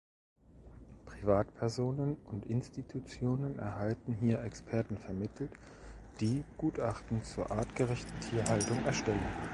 Privatpersonen 1.05 2.17
und 2.31 2.47
Institutionen 2.47 3.59
erhalten 3.59 4.13
hier 4.19 4.41
Experten 4.41 4.97
vermittelt, 4.97 5.51
die 6.19 6.43
Gutachten 6.57 7.23
zur 7.23 7.51
artgerechten 7.51 8.19
Tierhaltung 8.19 8.83
erstellen. 8.83 9.21